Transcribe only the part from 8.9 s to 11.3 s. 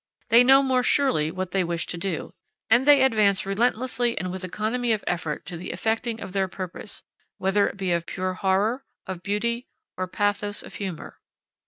of beauty, or pathos of humor.